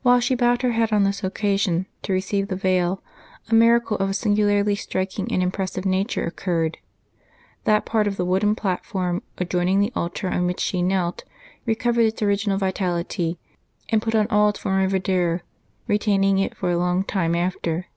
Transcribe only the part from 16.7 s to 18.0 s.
a long time after.